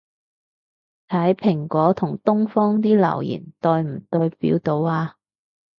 [1.09, 5.13] 睇蘋果同東方啲留言代唔代表到吖